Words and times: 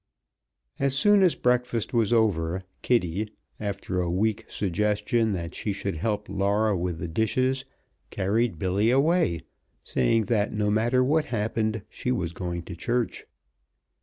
As 0.79 0.95
soon 0.95 1.21
as 1.21 1.35
breakfast 1.35 1.93
was 1.93 2.11
over, 2.11 2.63
Kitty, 2.81 3.29
after 3.59 4.01
a 4.01 4.09
weak 4.09 4.45
suggestion 4.47 5.33
that 5.33 5.53
she 5.53 5.71
should 5.71 5.97
help 5.97 6.27
Laura 6.27 6.75
with 6.75 6.97
the 6.97 7.07
dishes, 7.07 7.65
carried 8.09 8.57
Billy 8.57 8.89
away, 8.89 9.41
saying 9.83 10.25
that 10.25 10.53
no 10.53 10.71
matter 10.71 11.03
what 11.03 11.25
happened 11.25 11.83
she 11.87 12.11
was 12.11 12.33
going 12.33 12.63
to 12.63 12.75
church. 12.75 13.25